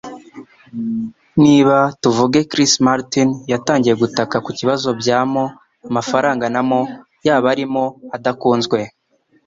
[1.43, 6.89] Niba, tuvuge, Chris Martin yatangiye gutaka kubibazo bya mo 'amafaranga na mo',
[7.25, 8.79] yaba ari mo 'adakunzwe.